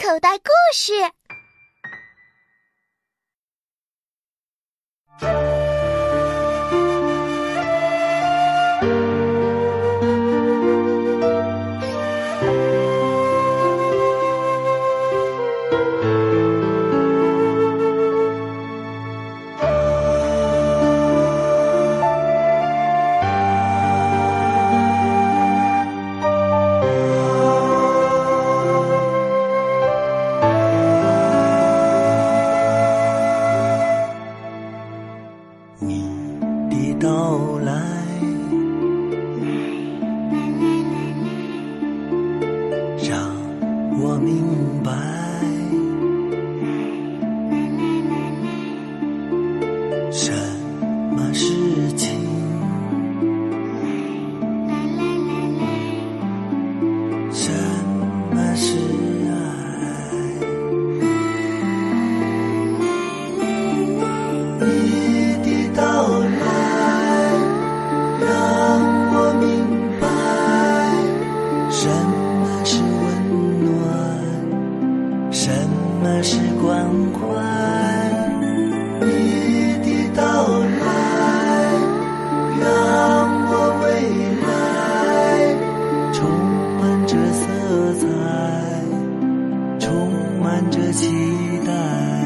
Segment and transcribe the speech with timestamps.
[0.00, 0.92] 口袋故事。
[35.82, 36.04] 你
[36.68, 37.72] 的到来，
[43.02, 43.18] 让
[43.98, 44.44] 我明
[44.84, 44.92] 白，
[90.92, 92.19] 期待。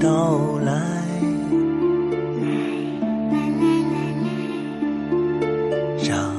[0.00, 0.72] 到来，
[6.02, 6.34] 让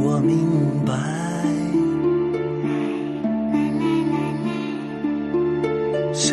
[0.00, 0.46] 我明
[0.86, 0.94] 白，
[6.14, 6.32] 什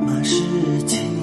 [0.00, 1.19] 么事情，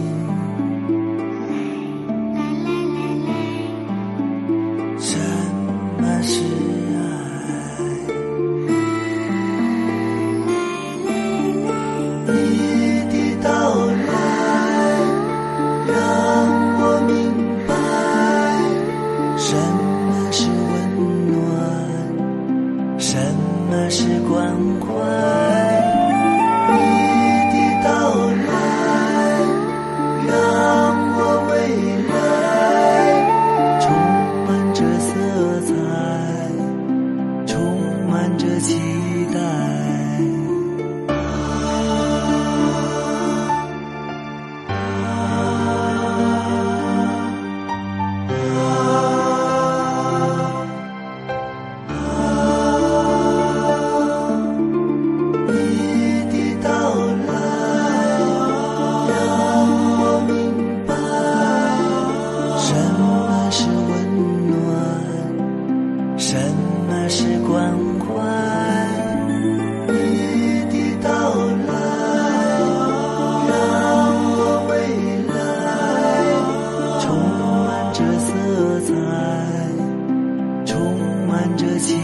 [81.79, 81.95] 期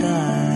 [0.00, 0.55] 待。